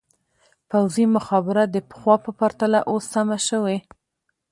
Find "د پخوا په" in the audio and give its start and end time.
1.69-2.31